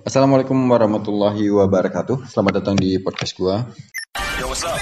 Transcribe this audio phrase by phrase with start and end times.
[0.00, 2.24] Assalamualaikum warahmatullahi wabarakatuh.
[2.24, 3.68] Selamat datang di podcast gua.
[4.40, 4.80] Yo, what's up?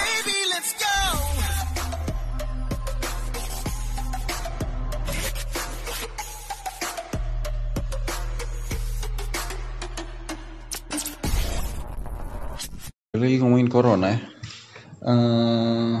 [13.19, 14.19] Lagi ngomongin corona ya.
[15.03, 15.95] Eh,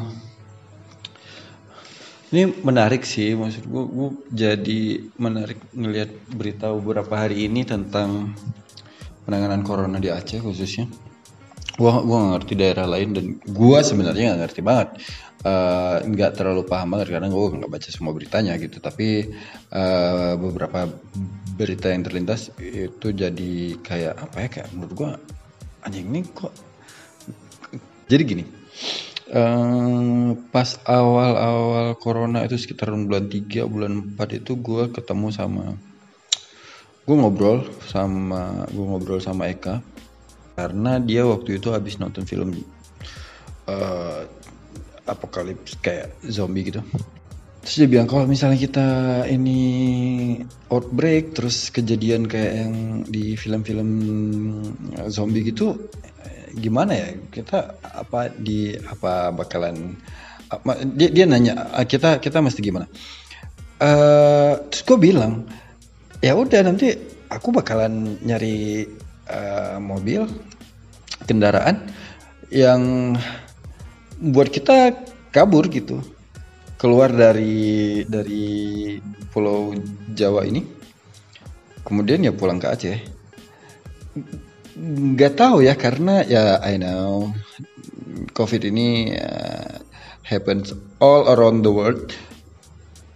[2.31, 8.31] ini menarik sih, maksud gua, gua jadi menarik ngelihat berita beberapa hari ini tentang
[9.29, 10.89] penanganan corona di Aceh khususnya.
[11.77, 14.89] Gua gua nggak ngerti daerah lain dan gua sebenarnya nggak ngerti banget.
[15.45, 18.81] Eh, nggak terlalu paham banget karena gua nggak baca semua beritanya gitu.
[18.81, 19.29] Tapi
[19.69, 20.89] eh, beberapa
[21.53, 25.11] berita yang terlintas itu jadi kayak apa ya kayak menurut gua
[25.85, 26.51] anjing ini kok
[28.09, 28.41] jadi gini,
[29.29, 35.77] eh, pas awal-awal corona itu sekitar bulan 3, bulan 4 itu gue ketemu sama,
[37.09, 39.81] gue ngobrol sama, gue ngobrol sama Eka,
[40.53, 42.53] karena dia waktu itu habis nonton film
[43.65, 44.21] eh,
[45.09, 46.85] apokalips kayak zombie gitu.
[47.65, 48.87] Terus dia bilang kalau misalnya kita
[49.25, 49.59] ini
[50.69, 52.73] outbreak terus kejadian kayak yang
[53.09, 53.89] di film-film
[55.09, 55.89] zombie gitu
[56.21, 57.09] eh, gimana ya?
[57.33, 59.97] Kita apa di apa bakalan
[60.93, 62.85] dia dia nanya "Ah, kita kita mesti gimana?
[63.81, 65.49] Eh terus gue bilang
[66.19, 66.95] ya udah nanti
[67.31, 68.87] aku bakalan nyari
[69.29, 70.27] eh, mobil
[71.27, 71.85] kendaraan
[72.49, 73.13] yang
[74.19, 74.97] buat kita
[75.29, 76.01] kabur gitu.
[76.79, 78.47] Keluar dari dari
[79.29, 79.75] pulau
[80.15, 80.63] Jawa ini.
[81.83, 82.99] Kemudian ya pulang ke Aceh.
[84.79, 87.35] Nggak tahu ya karena ya I know
[88.31, 89.75] COVID ini uh,
[90.23, 90.71] happens
[91.03, 92.15] all around the world.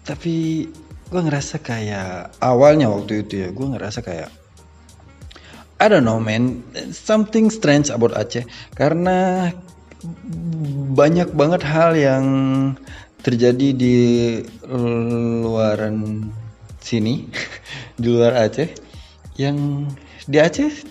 [0.03, 0.67] Tapi
[1.13, 4.33] gue ngerasa kayak awalnya waktu itu ya gue ngerasa kayak
[5.77, 6.63] I don't know man.
[6.95, 8.47] Something strange about Aceh.
[8.73, 9.51] Karena
[10.95, 12.25] banyak banget hal yang
[13.19, 13.97] terjadi di
[15.43, 16.27] luaran
[16.79, 17.27] sini
[18.01, 18.67] di luar Aceh
[19.37, 19.87] yang
[20.27, 20.83] di Aceh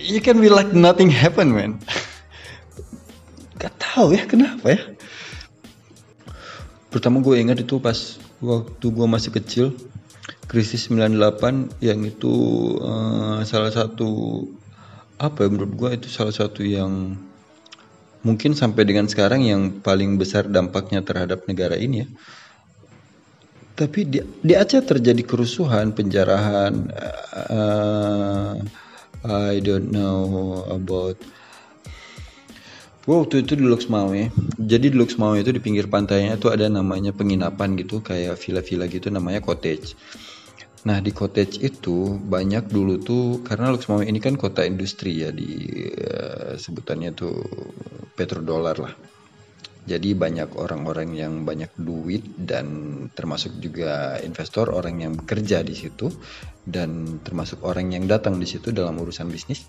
[0.00, 1.80] you can be like nothing happen man.
[3.60, 4.95] Gak tahu ya kenapa ya
[6.96, 9.76] pertama gue ingat itu pas waktu gue masih kecil
[10.48, 12.34] krisis 98 yang itu
[12.80, 14.08] eh, salah satu
[15.20, 17.20] apa ya menurut gue itu salah satu yang
[18.24, 22.08] mungkin sampai dengan sekarang yang paling besar dampaknya terhadap negara ini ya
[23.76, 26.72] tapi di, di Aceh terjadi kerusuhan, penjarahan.
[27.52, 28.56] uh,
[29.20, 31.20] I don't know about.
[33.06, 34.34] Gue waktu itu di Luxmawe.
[34.58, 39.14] Jadi di Luxmawe itu di pinggir pantainya itu ada namanya penginapan gitu, kayak villa-villa gitu,
[39.14, 39.94] namanya cottage.
[40.90, 45.86] Nah di cottage itu banyak dulu tuh karena Luxmawe ini kan kota industri ya di
[45.86, 47.38] eh, sebutannya tuh
[48.18, 48.94] petrodolar lah.
[49.86, 52.66] Jadi banyak orang-orang yang banyak duit dan
[53.14, 56.10] termasuk juga investor orang yang bekerja di situ
[56.66, 59.62] dan termasuk orang yang datang di situ dalam urusan bisnis.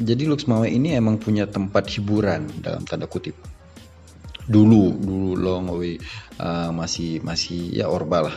[0.00, 3.36] Jadi Luxmawe ini emang punya tempat hiburan dalam tanda kutip.
[4.48, 6.00] Dulu, dulu long way
[6.40, 8.36] uh, masih masih ya orba lah.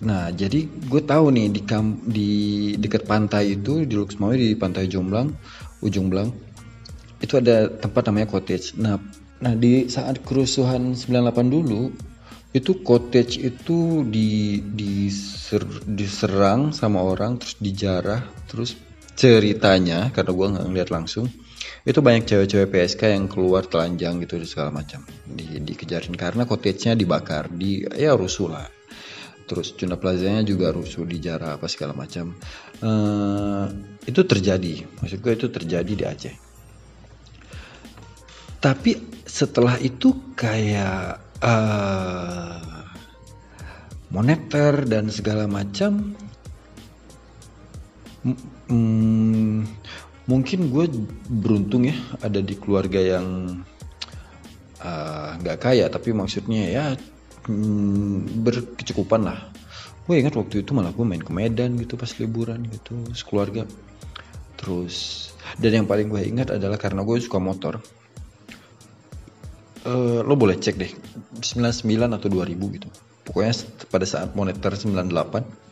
[0.00, 2.30] Nah, jadi gue tahu nih di kam di
[2.76, 5.32] dekat pantai itu di Luxmawe di pantai Jomblang,
[5.80, 6.32] ujung Blang
[7.20, 8.76] itu ada tempat namanya cottage.
[8.80, 8.96] Nah,
[9.40, 11.92] nah di saat kerusuhan 98 dulu
[12.50, 18.74] itu cottage itu di diser- diserang sama orang terus dijarah terus
[19.18, 21.26] ceritanya karena gua nggak ngeliat langsung
[21.80, 25.00] itu banyak cewek-cewek PSK yang keluar telanjang gitu segala macam.
[25.24, 28.68] Di dikejarin karena cottage-nya dibakar di ya rusuh lah.
[29.48, 32.36] Terus Juna Plaza-nya juga rusuh dijarah apa segala macam.
[32.84, 33.66] Eh,
[34.06, 34.86] itu terjadi.
[35.00, 36.36] Maksud gue itu terjadi di Aceh.
[38.60, 38.92] Tapi
[39.24, 42.80] setelah itu kayak eh,
[44.12, 46.12] moneter dan segala macam
[48.24, 49.58] m- mm,
[50.28, 50.84] mungkin gue
[51.26, 53.58] beruntung ya ada di keluarga yang
[54.80, 56.84] eh, nggak kaya tapi maksudnya ya
[57.48, 59.40] mm, berkecukupan lah.
[60.04, 63.64] Gue ingat waktu itu malah gue main ke Medan gitu pas liburan gitu sekeluarga.
[64.58, 67.80] Terus dan yang paling gue ingat adalah karena gue suka motor.
[69.80, 70.92] Eh, lo boleh cek deh
[71.40, 72.88] 99 atau 2000 gitu.
[73.24, 73.54] Pokoknya
[73.88, 75.69] pada saat moneter 98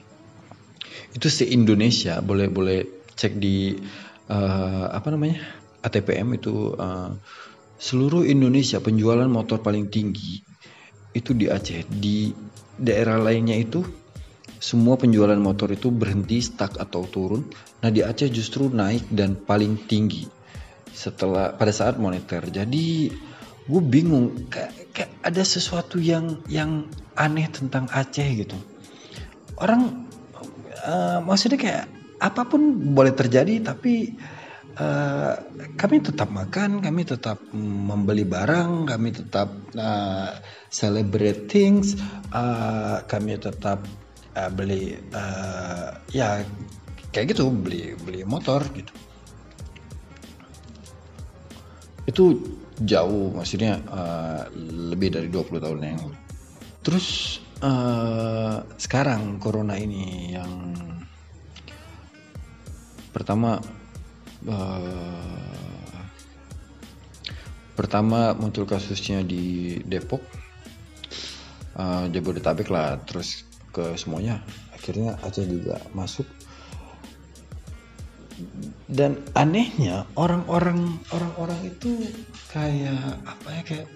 [1.15, 2.79] itu se Indonesia boleh boleh
[3.15, 3.77] cek di
[4.29, 5.41] eh, apa namanya
[5.85, 7.11] ATPM itu eh,
[7.79, 10.43] seluruh Indonesia penjualan motor paling tinggi
[11.15, 12.31] itu di Aceh di
[12.79, 13.83] daerah lainnya itu
[14.59, 17.47] semua penjualan motor itu berhenti stuck atau turun.
[17.79, 20.27] Nah di Aceh justru naik dan paling tinggi
[20.91, 22.43] setelah pada saat moneter.
[22.51, 23.15] Jadi
[23.69, 28.59] gue bingung kayak, kayak ada sesuatu yang yang aneh tentang Aceh gitu.
[29.63, 30.08] Orang
[30.85, 31.85] uh, maksudnya kayak
[32.19, 34.19] apa pun boleh terjadi tapi
[34.79, 35.35] uh,
[35.79, 40.33] kami tetap makan, kami tetap membeli barang, kami tetap uh,
[40.71, 41.99] celebrate things,
[42.35, 43.87] uh, kami tetap
[44.35, 46.43] uh, beli uh, ya
[47.11, 48.95] kayak gitu beli beli motor gitu.
[52.09, 52.25] Itu
[52.79, 54.43] jauh maksudnya uh,
[54.91, 56.19] lebih dari 20 tahun yang lalu.
[56.87, 60.75] Terus uh, sekarang corona ini yang
[63.11, 63.59] pertama
[64.47, 66.03] uh,
[67.79, 70.23] pertama muncul kasusnya di Depok.
[71.79, 74.43] Uh, Jabodetabek lah terus ke semuanya.
[74.75, 76.27] Akhirnya Aceh juga masuk.
[78.91, 82.03] Dan anehnya orang-orang orang-orang itu
[82.51, 83.87] kayak apa ya kayak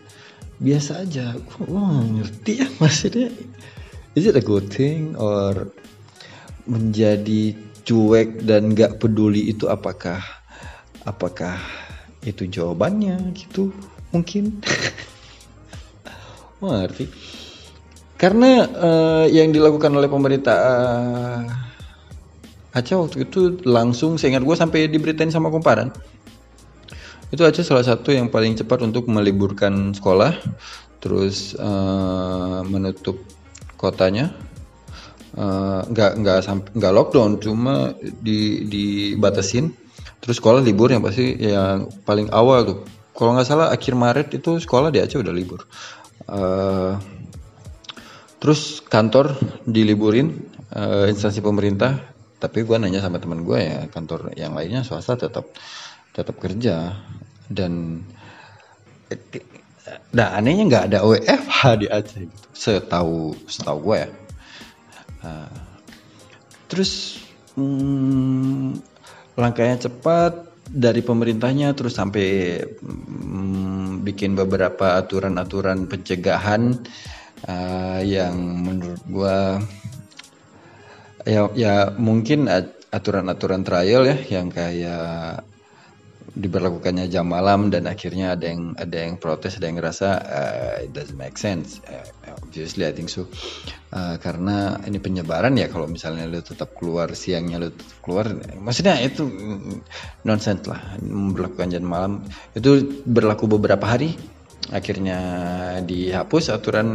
[0.63, 1.35] biasa aja.
[1.35, 1.83] Gue
[2.23, 3.29] ngerti ya maksudnya?
[4.15, 5.75] Is it a good thing or
[6.65, 10.23] menjadi cuek dan gak peduli itu apakah
[11.03, 11.59] apakah
[12.23, 13.75] itu jawabannya gitu?
[14.15, 14.63] Mungkin.
[16.63, 17.11] Ngerti.
[18.15, 21.43] Karena uh, yang dilakukan oleh pemerintah uh,
[22.73, 25.93] Aceh waktu itu langsung seingat gue sampai diberitain sama kumparan
[27.33, 30.37] itu Aceh salah satu yang paling cepat untuk meliburkan sekolah.
[31.01, 33.19] Terus uh, menutup
[33.81, 34.31] kotanya.
[35.33, 39.73] Uh, nggak nggak sampai nggak lockdown cuma di dibatasin.
[40.21, 42.79] Terus sekolah libur yang pasti yang paling awal tuh.
[43.17, 45.65] Kalau nggak salah akhir Maret itu sekolah di Aceh udah libur.
[46.29, 47.01] Uh,
[48.39, 49.35] terus kantor
[49.65, 52.13] diliburin uh, instansi pemerintah.
[52.37, 55.55] Tapi gue nanya sama teman gue ya kantor yang lainnya swasta tetap
[56.13, 56.93] tetap kerja
[57.53, 58.03] dan
[60.13, 62.49] nah anehnya nggak ada WFH di Aceh gitu.
[62.53, 64.09] Setahu setahu gue ya.
[65.23, 65.55] Uh,
[66.67, 67.23] terus
[67.55, 68.81] hmm,
[69.37, 76.81] langkahnya cepat dari pemerintahnya terus sampai hmm, bikin beberapa aturan-aturan pencegahan
[77.47, 78.35] uh, yang
[78.65, 79.61] menurut gua
[81.23, 82.51] ya ya mungkin
[82.91, 85.47] aturan-aturan trial ya yang kayak
[86.33, 90.91] diberlakukannya jam malam dan akhirnya ada yang ada yang protes ada yang ngerasa uh, it
[90.97, 91.85] doesn't make sense.
[91.85, 92.09] Uh,
[92.41, 93.29] obviously I think so.
[93.93, 98.97] Uh, karena ini penyebaran ya kalau misalnya lo tetap keluar siangnya lo tetap keluar maksudnya
[99.05, 99.29] itu
[100.25, 102.25] nonsense lah memperlakukan jam malam.
[102.57, 104.17] Itu berlaku beberapa hari
[104.73, 105.19] akhirnya
[105.85, 106.89] dihapus aturan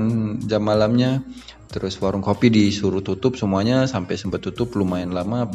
[0.50, 1.22] jam malamnya
[1.68, 5.46] terus warung kopi disuruh tutup semuanya sampai sempat tutup lumayan lama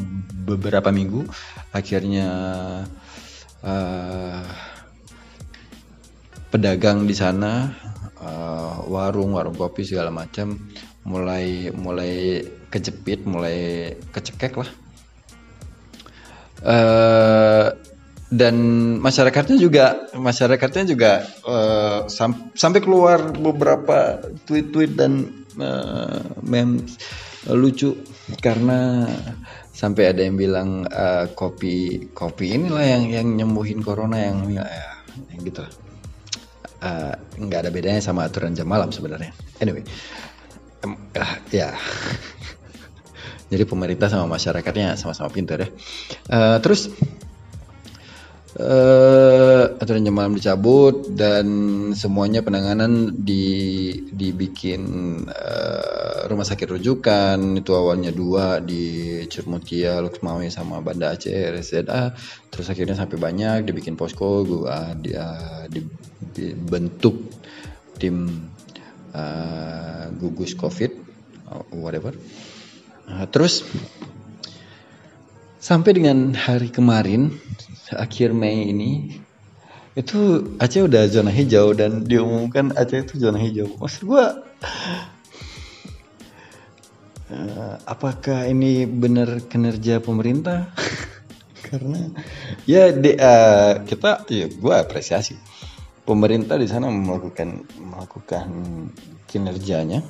[0.47, 1.27] beberapa minggu.
[1.73, 2.29] Akhirnya
[3.63, 4.43] uh,
[6.53, 7.73] pedagang di sana
[8.21, 10.59] uh, warung warung kopi segala macam
[11.03, 14.71] mulai mulai kejepit mulai kecekek lah.
[16.63, 17.75] Uh,
[18.33, 18.57] dan
[19.03, 25.13] masyarakatnya juga masyarakatnya juga uh, sam sampai keluar beberapa tweet-tweet dan
[25.61, 27.99] uh, uh, lucu.
[28.41, 29.05] Karena
[29.83, 34.63] sampai ada yang bilang uh, kopi kopi inilah yang yang nyembuhin corona yang ya,
[35.35, 35.67] yang gitu
[37.43, 39.35] nggak uh, ada bedanya sama aturan jam malam sebenarnya.
[39.59, 39.83] Anyway
[40.87, 41.75] um, uh, ya.
[43.53, 45.69] Jadi pemerintah sama masyarakatnya sama-sama pintar ya.
[46.31, 46.89] Uh, terus
[48.59, 51.47] uh, aturan jam malam dicabut dan
[51.97, 54.83] semuanya penanganan di dibikin
[55.25, 57.39] uh, rumah sakit rujukan.
[57.57, 62.13] Itu awalnya dua di Curmutia, Luxmawi sama Banda Aceh RSZA
[62.53, 65.33] terus akhirnya sampai banyak dibikin posko gua dia
[66.33, 67.17] dibentuk
[67.97, 68.49] tim
[69.17, 70.93] uh, gugus covid
[71.73, 72.13] whatever.
[73.09, 73.65] Uh, terus
[75.63, 77.39] sampai dengan hari kemarin
[77.97, 79.23] akhir Mei ini
[79.93, 83.69] itu Aceh udah zona hijau dan diumumkan Aceh itu zona hijau.
[83.77, 84.41] Maksud gua
[87.29, 90.73] uh, apakah ini benar kinerja pemerintah?
[91.69, 92.09] Karena
[92.65, 95.37] ya de, uh, kita ya gua apresiasi
[96.03, 98.51] pemerintah di sana melakukan melakukan
[99.31, 100.03] kinerjanya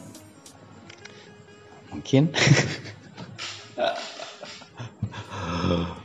[1.92, 2.32] mungkin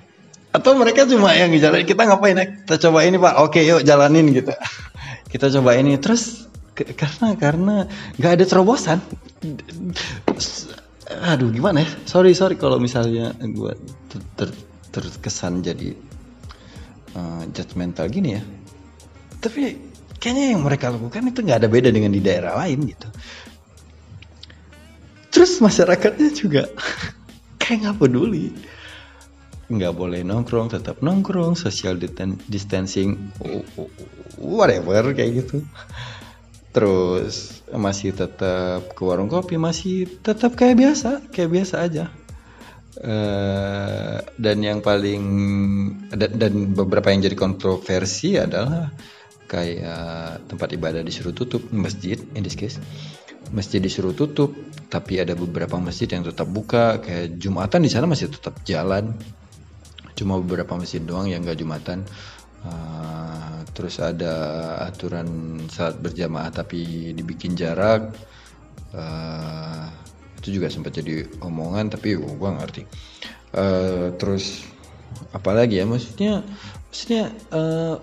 [0.58, 2.46] atau mereka cuma yang jalan kita ngapain ya?
[2.66, 3.34] kita coba ini pak.
[3.46, 4.54] Oke yuk jalanin gitu.
[5.32, 7.76] Kita coba ini terus ke, karena karena
[8.16, 9.04] nggak ada terobosan.
[11.28, 11.90] Aduh gimana ya?
[12.08, 13.76] Sorry sorry kalau misalnya gue
[14.08, 14.50] ter, ter,
[14.96, 15.94] terkesan jadi
[17.12, 18.42] uh, judgmental gini ya.
[19.44, 19.76] Tapi
[20.16, 23.08] kayaknya yang mereka lakukan itu nggak ada beda dengan di daerah lain gitu.
[25.28, 26.72] Terus masyarakatnya juga
[27.62, 28.56] kayak nggak peduli
[29.68, 32.00] nggak boleh nongkrong tetap nongkrong social
[32.48, 33.32] distancing
[34.40, 35.60] whatever kayak gitu.
[36.72, 42.06] Terus masih tetap ke warung kopi masih tetap kayak biasa kayak biasa aja.
[42.98, 45.22] Uh, dan yang paling
[46.10, 48.90] dan, dan beberapa yang jadi kontroversi adalah
[49.46, 52.80] kayak tempat ibadah disuruh tutup masjid in this case.
[53.52, 54.56] Masjid disuruh tutup
[54.88, 59.12] tapi ada beberapa masjid yang tetap buka kayak jumatan di sana masih tetap jalan
[60.18, 62.02] cuma beberapa masjid doang yang gak jumatan.
[62.66, 64.34] Uh, terus ada
[64.90, 68.18] aturan saat berjamaah tapi dibikin jarak.
[68.92, 69.86] Uh,
[70.42, 72.82] itu juga sempat jadi omongan tapi oh, gue ngerti.
[73.54, 74.66] Uh, terus
[75.32, 75.86] apalagi ya?
[75.86, 76.42] Maksudnya
[76.90, 78.02] maksudnya uh,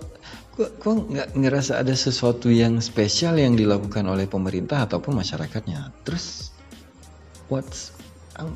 [0.55, 5.91] gue nggak ngerasa ada sesuatu yang spesial yang dilakukan oleh pemerintah ataupun masyarakatnya.
[6.07, 6.55] Terus
[7.51, 7.91] what's
[8.39, 8.47] uh,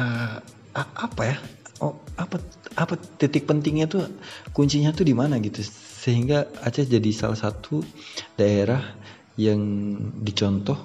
[0.00, 0.40] uh,
[0.74, 1.36] apa ya
[1.82, 2.38] oh apa
[2.78, 4.06] apa titik pentingnya tuh
[4.54, 5.62] kuncinya tuh di mana gitu
[6.04, 7.82] sehingga Aceh jadi salah satu
[8.38, 8.82] daerah
[9.34, 9.58] yang
[10.22, 10.78] dicontoh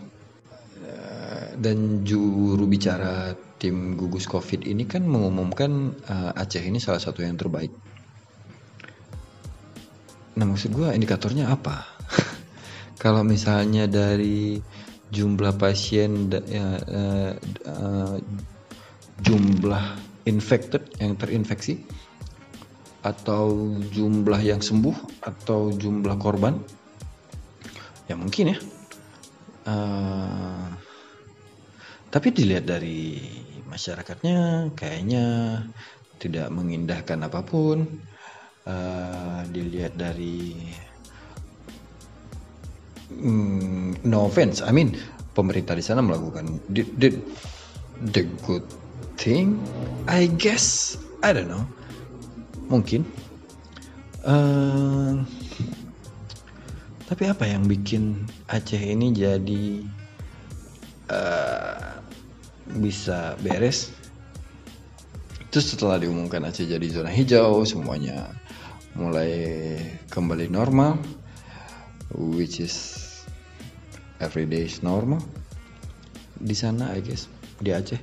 [0.82, 7.22] eh, dan juru bicara tim gugus covid ini kan mengumumkan uh, Aceh ini salah satu
[7.22, 7.76] yang terbaik.
[10.40, 11.84] Nah maksud gue indikatornya apa?
[13.04, 14.64] Kalau misalnya dari
[15.12, 17.34] jumlah pasien, uh, uh,
[17.68, 18.16] uh,
[19.20, 19.86] jumlah
[20.30, 21.82] infected yang terinfeksi
[23.02, 26.62] atau jumlah yang sembuh atau jumlah korban?
[28.06, 28.58] Ya mungkin ya.
[29.66, 30.70] Uh,
[32.14, 33.22] tapi dilihat dari
[33.70, 35.26] masyarakatnya kayaknya
[36.22, 37.90] tidak mengindahkan apa pun.
[38.70, 40.54] Uh, dilihat dari
[43.10, 44.94] mm, no offense I mean
[45.34, 47.10] pemerintah di sana melakukan the, the,
[48.14, 48.62] the good
[49.20, 49.60] thing
[50.08, 51.68] I guess I don't know.
[52.72, 53.04] Mungkin.
[54.24, 55.20] Uh,
[57.12, 59.84] tapi apa yang bikin Aceh ini jadi
[61.12, 62.00] uh,
[62.80, 63.92] bisa beres?
[65.44, 68.32] Itu setelah diumumkan Aceh jadi zona hijau semuanya
[68.96, 69.78] mulai
[70.10, 70.98] kembali normal
[72.16, 73.06] which is
[74.24, 75.20] everyday is normal.
[76.40, 78.00] Di sana I guess di Aceh.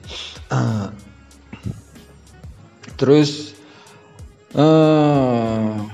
[0.52, 0.88] Uh,
[2.96, 3.56] terus
[4.56, 5.84] uh,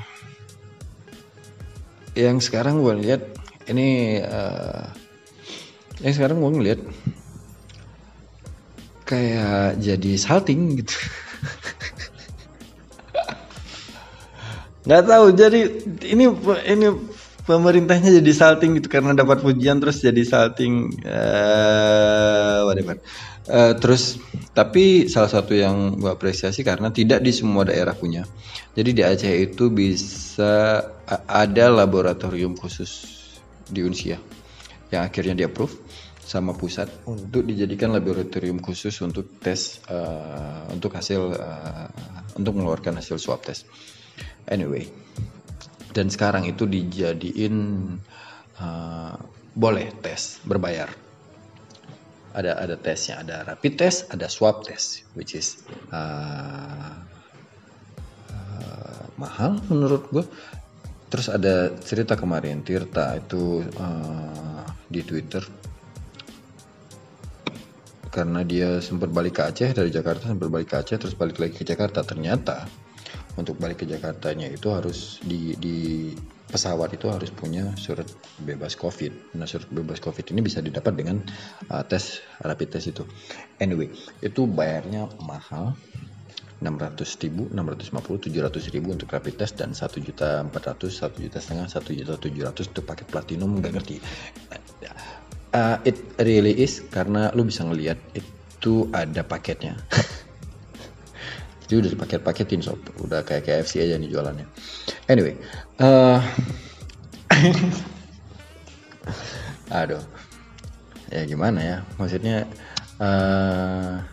[2.14, 3.22] yang sekarang gue lihat
[3.70, 4.86] ini uh,
[6.02, 6.80] yang sekarang gue ngeliat
[9.06, 10.94] kayak jadi salting gitu.
[14.86, 15.60] Nggak tahu jadi
[16.10, 16.24] ini
[16.66, 16.86] ini
[17.46, 22.98] pemerintahnya jadi salting gitu karena dapat pujian terus jadi salting uh, whatever
[23.52, 24.16] Uh, terus
[24.56, 28.24] tapi salah satu yang gue apresiasi karena tidak di semua daerah punya.
[28.72, 30.80] Jadi di Aceh itu bisa
[31.28, 33.12] ada laboratorium khusus
[33.68, 34.16] di Unsia
[34.88, 35.76] yang akhirnya di approve
[36.16, 41.92] sama pusat untuk dijadikan laboratorium khusus untuk tes uh, untuk hasil uh,
[42.40, 43.68] untuk mengeluarkan hasil swab test.
[44.48, 44.88] Anyway,
[45.92, 47.56] dan sekarang itu dijadiin
[48.56, 49.12] uh,
[49.52, 51.11] boleh tes berbayar
[52.32, 55.62] ada ada tesnya ada rapid test ada swab test which is
[55.92, 56.96] uh,
[58.32, 60.24] uh, mahal menurut gue
[61.12, 65.44] terus ada cerita kemarin Tirta itu uh, di Twitter.
[68.08, 71.52] Karena dia sempat balik ke Aceh dari Jakarta sempat balik ke Aceh terus balik lagi
[71.52, 72.00] ke Jakarta.
[72.00, 72.64] Ternyata
[73.36, 75.76] untuk balik ke Jakartanya itu harus di di
[76.52, 78.04] pesawat itu harus punya surat
[78.44, 79.40] bebas COVID.
[79.40, 81.24] Nah, surat bebas COVID ini bisa didapat dengan
[81.72, 83.08] uh, tes rapid test itu.
[83.56, 83.88] Anyway,
[84.20, 85.72] itu bayarnya mahal.
[86.62, 91.66] 600 ribu, 650, 700 ribu untuk rapid test dan 1 juta 400, 1 juta setengah,
[91.66, 93.96] 1 juta 700 itu paket platinum nggak ngerti.
[95.50, 99.74] Uh, it really is karena lu bisa ngelihat itu ada paketnya.
[101.72, 104.44] Jadi udah dipaket-paketin sob, udah kayak KFC aja nih jualannya.
[105.08, 105.40] Anyway,
[105.80, 106.20] uh,
[109.80, 110.04] aduh,
[111.08, 111.76] ya gimana ya?
[111.96, 112.44] Maksudnya,
[113.00, 114.04] uh,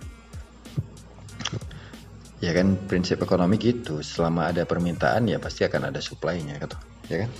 [2.39, 3.99] ya kan prinsip ekonomi gitu.
[4.07, 6.79] Selama ada permintaan ya pasti akan ada supply-nya gitu,
[7.11, 7.31] ya kan?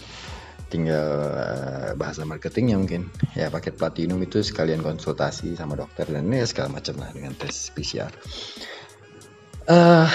[0.68, 6.46] tinggal uh, bahasa marketingnya mungkin ya paket platinum itu sekalian konsultasi sama dokter dan ya
[6.46, 8.14] segala macam lah dengan tes PCR
[9.70, 10.10] uh,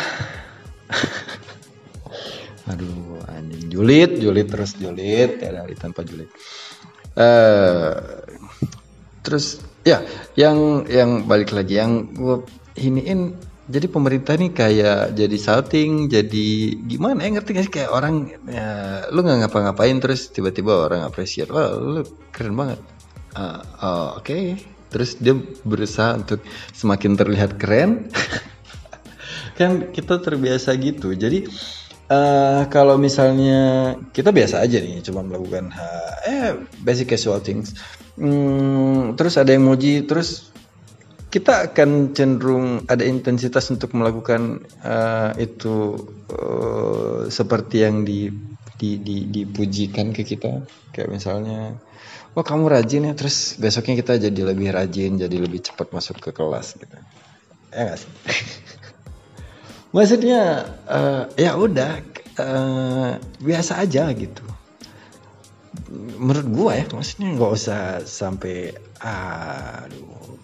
[2.70, 3.70] aduh anjing.
[3.70, 6.28] Julid julid terus julid ya dari tanpa julid
[7.16, 7.94] uh,
[9.24, 10.04] terus ya
[10.36, 12.44] yang yang balik lagi yang gue
[12.76, 16.48] iniin jadi pemerintah nih kayak jadi salting jadi
[16.84, 17.72] gimana ya ngerti gak sih?
[17.72, 18.68] Kayak orang ya,
[19.08, 22.80] lu nggak ngapa-ngapain terus tiba-tiba orang apresiat wah lu keren banget.
[23.32, 24.28] Uh, oh, oke.
[24.28, 24.60] Okay.
[24.94, 25.34] terus dia
[25.66, 26.38] berusaha untuk
[26.70, 28.14] semakin terlihat keren
[29.54, 31.14] kan kita terbiasa gitu.
[31.14, 31.46] Jadi
[32.10, 36.48] uh, kalau misalnya kita biasa aja nih cuma melakukan uh, eh
[36.82, 37.72] basic casual things.
[38.14, 40.54] Hmm, terus ada muji terus
[41.34, 45.98] kita akan cenderung ada intensitas untuk melakukan uh, itu
[46.30, 48.30] uh, seperti yang di,
[48.78, 50.62] di, di, dipujikan ke kita.
[50.94, 51.74] Kayak misalnya
[52.38, 56.30] wah kamu rajin ya terus besoknya kita jadi lebih rajin jadi lebih cepat masuk ke
[56.30, 56.98] kelas gitu.
[57.74, 58.10] Ya gak sih
[59.94, 62.02] maksudnya uh, ya udah
[62.42, 64.42] uh, biasa aja gitu.
[65.94, 70.34] Menurut gua ya maksudnya nggak usah sampai aduh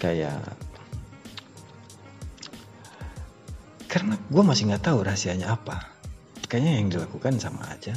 [0.00, 0.40] kayak
[3.92, 5.92] karena gue masih nggak tahu rahasianya apa.
[6.48, 7.92] Kayaknya yang dilakukan sama aja.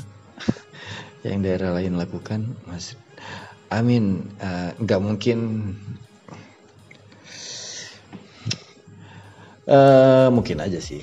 [1.25, 2.99] Yang daerah lain lakukan mas
[3.73, 5.39] amin eh, nggak uh, mungkin
[9.69, 11.01] uh, mungkin aja sih.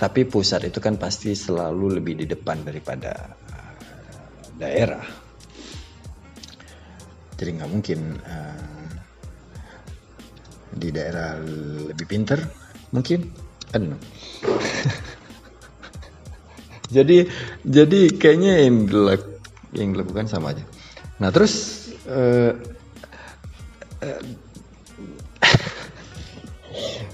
[0.00, 3.12] Tapi pusat itu kan pasti selalu lebih di depan daripada
[3.52, 3.72] uh,
[4.56, 5.04] daerah.
[7.36, 8.88] Jadi nggak mungkin uh,
[10.76, 11.36] di daerah
[11.90, 12.40] lebih pinter
[12.92, 13.28] mungkin
[13.78, 14.00] know.
[16.96, 17.28] jadi
[17.62, 19.22] jadi kayaknya yang dilak,
[19.76, 20.64] yang dilakukan sama aja.
[21.20, 22.56] Nah terus uh,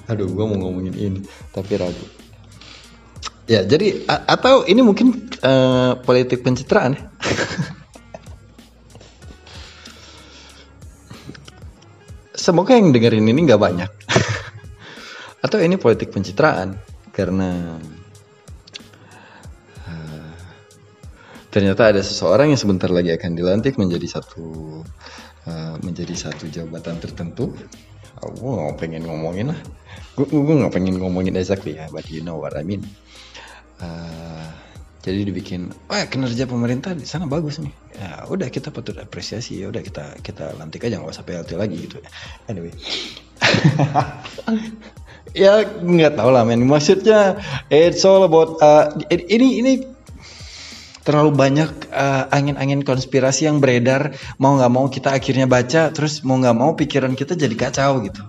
[0.06, 1.20] aduh gue mau ngomongin ini
[1.50, 2.06] tapi ragu.
[3.46, 7.02] Ya jadi atau ini mungkin uh, politik pencitraan ya?
[12.46, 13.90] Semoga yang dengerin ini nggak banyak.
[15.44, 16.78] Atau ini politik pencitraan
[17.10, 17.74] karena
[19.82, 20.34] uh,
[21.50, 24.78] ternyata ada seseorang yang sebentar lagi akan dilantik menjadi satu
[25.50, 27.50] uh, menjadi satu jabatan tertentu
[28.22, 29.60] oh, gue nggak pengen ngomongin lah.
[30.16, 32.84] Gue gue nggak pengen ngomongin exactly ya but you know what I mean.
[33.76, 34.48] Uh,
[35.04, 37.74] jadi dibikin oh ya kinerja pemerintah di sana bagus nih.
[37.94, 41.76] Ya udah kita patut apresiasi ya udah kita kita lantik aja nggak usah PLT lagi
[41.76, 41.98] gitu.
[42.48, 42.72] Anyway.
[45.36, 46.64] Ya nggak tahu lah men.
[46.64, 47.36] Maksudnya
[47.68, 49.72] it's all about uh, ini ini
[51.06, 56.34] terlalu banyak uh, angin-angin konspirasi yang beredar mau nggak mau kita akhirnya baca terus mau
[56.34, 58.26] nggak mau pikiran kita jadi kacau gitu.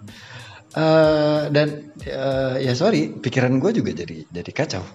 [0.77, 4.85] Uh, dan uh, ya sorry pikiran gue juga jadi jadi kacau.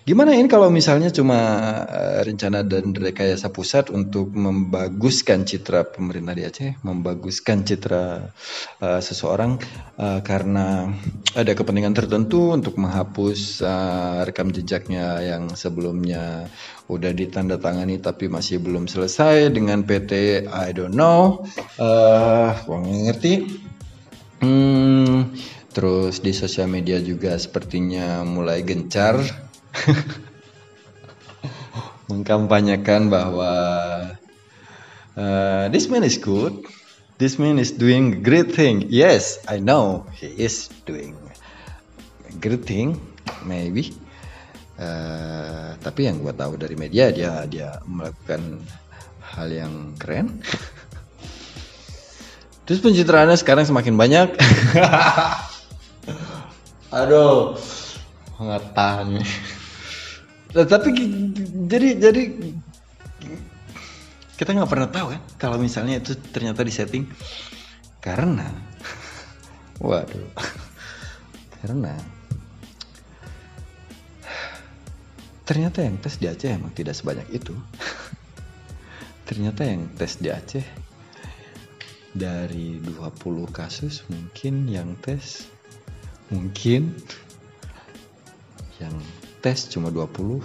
[0.00, 1.36] Gimana ini kalau misalnya cuma
[1.84, 8.32] uh, rencana dan rekayasa pusat untuk membaguskan citra pemerintah di Aceh, membaguskan citra
[8.80, 9.60] uh, seseorang
[10.00, 10.88] uh, karena
[11.36, 16.48] ada kepentingan tertentu untuk menghapus uh, rekam jejaknya yang sebelumnya
[16.90, 21.46] udah ditandatangani tapi masih belum selesai dengan PT I don't know,
[21.78, 23.46] uh, ngerti.
[24.42, 25.36] Hmm,
[25.70, 29.22] terus di sosial media juga sepertinya mulai gencar
[32.10, 33.52] mengkampanyekan bahwa
[35.14, 36.66] uh, this man is good,
[37.22, 38.90] this man is doing great thing.
[38.90, 41.14] Yes, I know he is doing
[42.42, 42.98] great thing,
[43.46, 43.94] maybe.
[44.80, 48.64] Uh, tapi yang gue tahu dari media dia dia melakukan
[49.20, 50.40] hal yang keren.
[52.64, 54.32] Terus pencitraannya sekarang semakin banyak.
[56.96, 57.60] Aduh,
[58.40, 59.28] nggak tahan nih.
[60.50, 60.88] Nah, tapi
[61.70, 62.22] jadi jadi
[64.40, 67.04] kita nggak pernah tahu kan kalau misalnya itu ternyata di setting
[68.00, 68.48] karena
[69.84, 70.32] waduh
[71.60, 71.92] karena
[75.50, 77.50] ternyata yang tes di Aceh emang tidak sebanyak itu.
[79.26, 80.62] Ternyata yang tes di Aceh
[82.14, 85.50] dari 20 kasus mungkin yang tes
[86.30, 86.94] mungkin
[88.78, 88.94] yang
[89.42, 90.38] tes cuma 20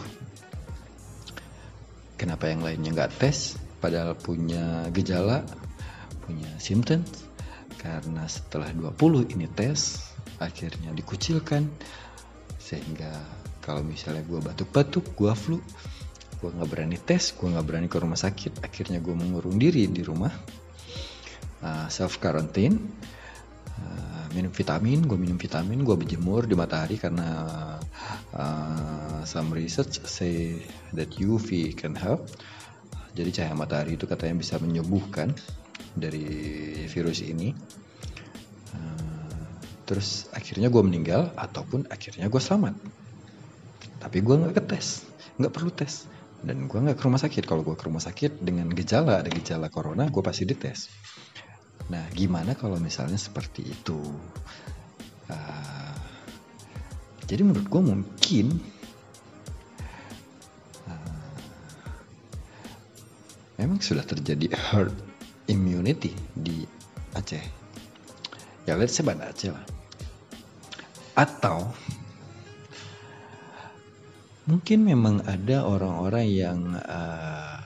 [2.17, 3.61] kenapa yang lainnya nggak tes?
[3.77, 5.45] Padahal punya gejala
[6.25, 7.29] punya symptoms.
[7.77, 10.01] Karena setelah 20 ini tes
[10.41, 11.69] akhirnya dikucilkan
[12.57, 15.57] sehingga kalau misalnya gue batuk-batuk gue flu
[16.37, 20.05] gue nggak berani tes gue nggak berani ke rumah sakit akhirnya gue mengurung diri di
[20.05, 20.29] rumah.
[21.65, 22.77] Uh, self quarantine
[23.81, 27.25] uh, minum vitamin gue minum vitamin gue berjemur di matahari karena
[28.37, 30.61] uh, some research say
[30.93, 32.29] that UV can help.
[33.17, 35.33] Jadi cahaya matahari itu katanya bisa menyembuhkan
[35.97, 36.27] dari
[36.85, 37.55] virus ini.
[39.85, 43.04] Terus akhirnya gue meninggal ataupun akhirnya gue selamat
[44.05, 46.07] tapi gue nggak tes nggak perlu tes.
[46.45, 47.43] Dan gue nggak ke rumah sakit.
[47.47, 50.93] Kalau gue ke rumah sakit dengan gejala ada gejala corona gue pasti dites.
[51.89, 53.99] Nah gimana kalau misalnya seperti itu?
[55.25, 55.97] Uh,
[57.25, 58.45] jadi menurut gue mungkin
[60.85, 61.33] uh,
[63.57, 64.93] memang sudah terjadi herd
[65.49, 66.61] immunity di
[67.17, 67.41] Aceh.
[68.69, 69.65] Ya let's say Aceh lah.
[71.17, 71.73] Atau
[74.45, 77.57] mungkin memang ada orang-orang yang uh,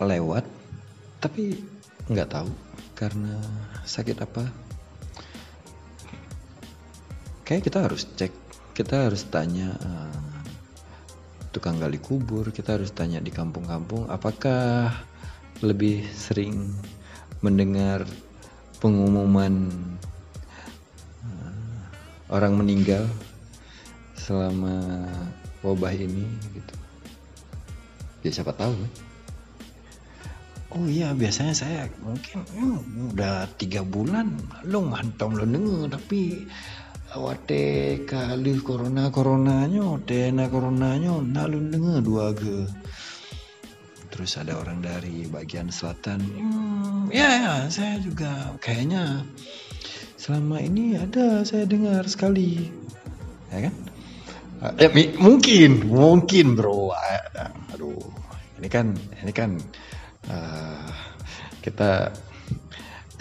[0.00, 0.44] lewat
[1.20, 1.60] tapi
[2.08, 2.50] nggak tahu
[2.96, 3.36] karena
[3.84, 4.44] sakit apa.
[7.46, 8.32] Kayak kita harus cek
[8.76, 10.36] kita harus tanya uh,
[11.48, 14.92] tukang gali kubur kita harus tanya di kampung-kampung apakah
[15.64, 16.68] lebih sering
[17.40, 18.04] mendengar
[18.76, 19.72] pengumuman
[21.24, 21.80] uh,
[22.28, 23.08] orang meninggal
[24.26, 25.06] selama
[25.62, 26.74] wabah ini gitu.
[28.26, 28.92] Ya siapa tahu kan?
[30.74, 34.34] Oh iya biasanya saya mungkin hmm, udah tiga bulan
[34.66, 36.42] lo mantong lo denger tapi
[37.14, 42.66] awate kali corona coronanya tena coronanya nalu denger dua ge.
[44.10, 49.22] Terus ada orang dari bagian selatan hmm, ya ya saya juga kayaknya
[50.18, 52.74] selama ini ada saya dengar sekali.
[53.54, 53.85] Ya kan
[54.74, 54.88] Ya,
[55.22, 56.90] mungkin, mungkin bro.
[57.70, 58.02] Aduh,
[58.58, 59.60] ini kan, ini kan
[60.26, 60.90] uh,
[61.62, 62.10] kita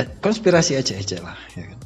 [0.01, 1.79] eh, konspirasi aja aja lah, ya kan.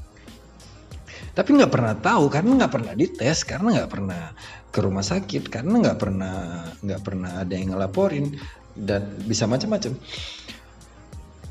[1.36, 4.22] Tapi nggak pernah tahu karena nggak pernah dites, karena nggak pernah
[4.70, 6.36] ke rumah sakit, karena nggak pernah
[6.84, 8.36] nggak pernah ada yang ngelaporin
[8.76, 9.96] dan bisa macam-macam.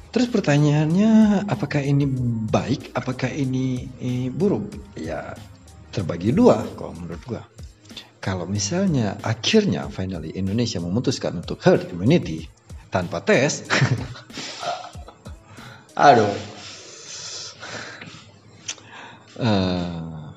[0.09, 2.09] Terus pertanyaannya, apakah ini
[2.49, 2.97] baik?
[2.97, 4.97] Apakah ini, ini buruk?
[4.97, 5.37] Ya
[5.93, 7.43] terbagi dua, kalau menurut gua
[8.29, 12.45] kalau misalnya akhirnya finally Indonesia memutuskan untuk herd immunity
[12.93, 13.65] tanpa tes,
[15.97, 16.29] aduh,
[19.41, 20.29] uh,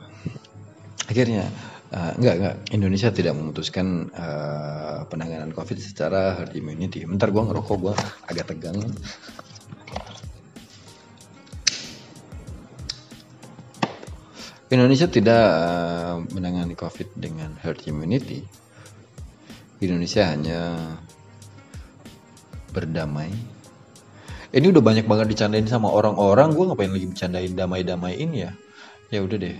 [1.11, 1.51] akhirnya
[1.91, 7.03] uh, enggak enggak Indonesia tidak memutuskan uh, penanganan COVID secara herd immunity.
[7.03, 7.93] Bentar gue ngerokok gue
[8.31, 8.79] agak tegang.
[14.71, 18.39] Indonesia tidak uh, menangani COVID dengan herd immunity.
[19.83, 20.95] Indonesia hanya
[22.71, 23.35] berdamai.
[24.55, 26.55] Ini udah banyak banget dicandain sama orang-orang.
[26.55, 28.51] Gue ngapain lagi bercandain damai-damai ini ya?
[29.11, 29.59] Ya udah deh.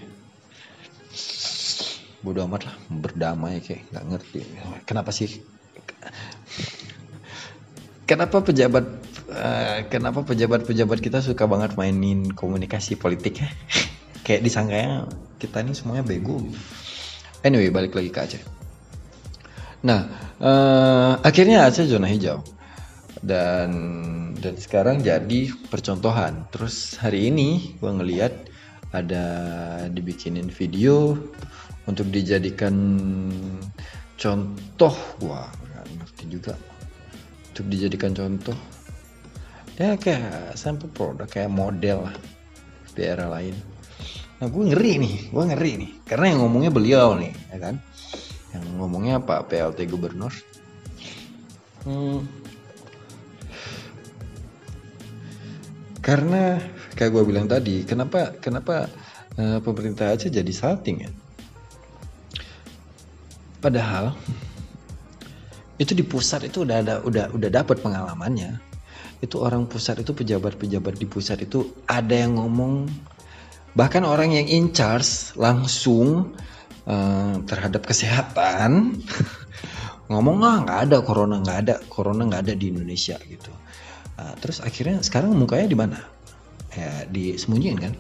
[2.24, 4.40] Bodoh amat lah, berdamai kayak nggak ngerti.
[4.88, 5.44] Kenapa sih?
[8.08, 8.86] Kenapa pejabat
[9.32, 13.52] uh, kenapa pejabat-pejabat kita suka banget mainin komunikasi politik ya?
[14.22, 15.10] Kayak disangkanya
[15.42, 16.38] kita ini semuanya bego.
[17.42, 18.44] Anyway balik lagi ke Aceh.
[19.82, 20.06] Nah
[20.38, 22.46] uh, akhirnya Aceh zona hijau.
[23.22, 23.70] Dan
[24.42, 26.50] dan sekarang jadi percontohan.
[26.50, 28.34] Terus hari ini gue ngeliat
[28.92, 29.26] ada
[29.94, 31.14] dibikinin video
[31.86, 32.74] untuk dijadikan
[34.18, 34.96] contoh.
[35.22, 36.54] Gua nggak ngerti juga.
[37.54, 38.58] Untuk dijadikan contoh.
[39.78, 42.16] Ya kayak sampel produk kayak model lah
[42.92, 43.56] di era lain
[44.42, 45.92] Nah gue ngeri nih, gue ngeri nih.
[46.02, 47.78] Karena yang ngomongnya beliau nih, ya kan?
[48.58, 50.34] Yang ngomongnya Pak PLT Gubernur.
[51.86, 52.26] Hmm.
[56.02, 56.58] Karena
[56.98, 58.90] kayak gue bilang tadi, kenapa kenapa
[59.38, 61.12] uh, pemerintah aja jadi salting ya?
[63.62, 64.18] Padahal
[65.78, 68.58] itu di pusat itu udah ada udah udah dapat pengalamannya.
[69.22, 72.90] Itu orang pusat itu pejabat-pejabat di pusat itu ada yang ngomong
[73.72, 76.36] bahkan orang yang in charge langsung
[76.88, 79.00] uh, terhadap kesehatan
[80.12, 83.52] ngomong ah nggak ada corona nggak ada corona nggak ada di Indonesia gitu.
[84.20, 86.00] Uh, terus akhirnya sekarang mukanya di mana?
[86.76, 87.94] Ya disembunyiin kan?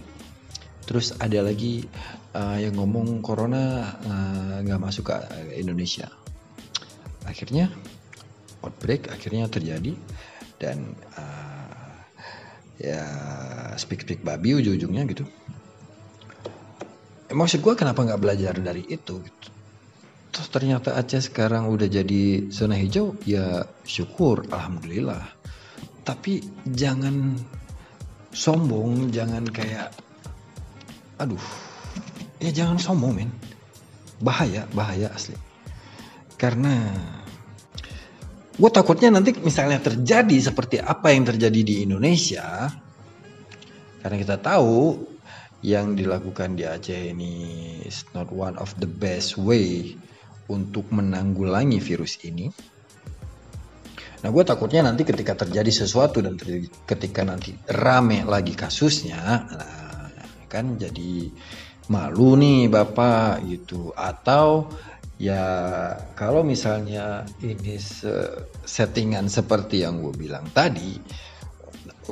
[0.83, 1.87] Terus ada lagi
[2.35, 3.95] uh, yang ngomong corona
[4.59, 5.15] nggak uh, masuk ke
[5.55, 6.11] Indonesia.
[7.23, 7.71] Akhirnya
[8.59, 9.95] outbreak akhirnya terjadi
[10.59, 11.95] dan uh,
[12.75, 13.01] ya
[13.79, 15.25] speak speak babi ujung-ujungnya gitu
[17.33, 19.49] maksud gue kenapa nggak belajar dari itu gitu
[20.31, 25.27] Terus ternyata Aceh sekarang udah jadi zona hijau, ya syukur, alhamdulillah.
[26.07, 27.35] Tapi jangan
[28.31, 29.91] sombong, jangan kayak,
[31.19, 31.43] aduh,
[32.39, 33.31] ya jangan sombong men,
[34.23, 35.35] bahaya, bahaya asli.
[36.39, 36.95] Karena
[38.55, 42.71] gue takutnya nanti misalnya terjadi seperti apa yang terjadi di Indonesia,
[43.99, 45.10] karena kita tahu
[45.61, 47.33] yang dilakukan di Aceh ini
[47.85, 49.93] is not one of the best way
[50.49, 52.49] untuk menanggulangi virus ini.
[54.21, 60.09] Nah, gue takutnya nanti ketika terjadi sesuatu dan terjadi, ketika nanti rame lagi kasusnya, nah,
[60.45, 61.29] kan jadi
[61.89, 63.89] malu nih bapak gitu.
[63.97, 64.69] Atau
[65.17, 65.41] ya
[66.13, 67.81] kalau misalnya ini
[68.65, 71.01] settingan seperti yang gue bilang tadi,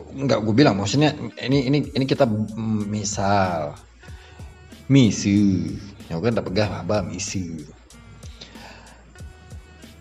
[0.05, 2.25] nggak gue bilang maksudnya ini ini ini kita
[2.87, 3.75] misal.
[4.89, 5.69] Misi
[6.09, 7.61] ya kan tak pegah apa misi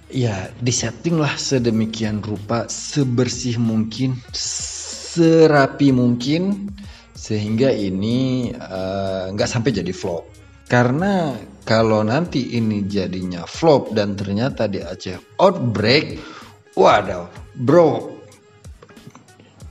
[0.09, 6.73] ya disetting lah sedemikian rupa sebersih mungkin serapi mungkin
[7.13, 10.25] sehingga ini eh, nggak uh, sampai jadi flop.
[10.69, 16.21] Karena kalau nanti ini jadinya flop dan ternyata di Aceh outbreak
[16.77, 18.18] waduh bro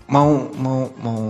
[0.08, 1.22] mau mau mau.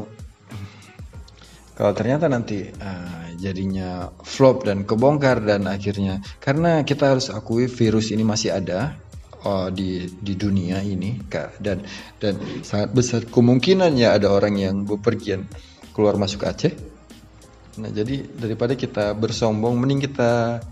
[1.78, 8.10] Kalau ternyata nanti uh, jadinya flop dan kebongkar dan akhirnya karena kita harus akui virus
[8.10, 8.98] ini masih ada
[9.46, 11.22] uh, di di dunia ini
[11.62, 11.86] dan
[12.18, 15.46] dan sangat besar kemungkinannya ada orang yang bepergian
[15.94, 16.74] keluar masuk Aceh.
[17.78, 20.66] Nah jadi daripada kita bersombong, mending kita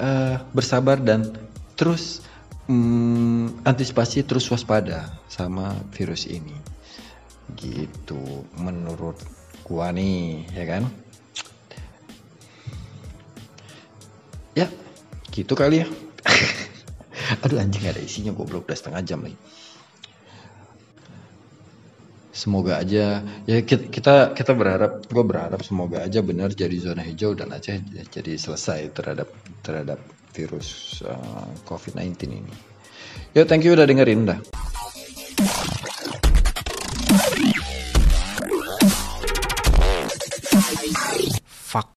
[0.00, 1.28] uh, bersabar dan
[1.76, 2.24] terus
[2.72, 6.75] um, antisipasi terus waspada sama virus ini
[7.54, 9.20] gitu menurut
[9.62, 10.82] gua nih ya kan
[14.58, 14.66] ya
[15.30, 15.86] gitu kali ya
[17.46, 19.38] aduh anjing ada isinya goblok udah setengah jam lagi
[22.36, 27.48] semoga aja ya kita kita berharap gue berharap semoga aja benar jadi zona hijau dan
[27.54, 27.80] Aceh
[28.12, 29.32] jadi selesai terhadap
[29.64, 29.98] terhadap
[30.36, 32.54] virus uh, COVID-19 ini.
[33.32, 34.38] Ya thank you udah dengerin dah.